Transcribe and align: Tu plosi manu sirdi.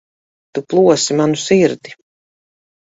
Tu 0.57 0.63
plosi 0.71 1.19
manu 1.21 1.39
sirdi. 1.45 1.97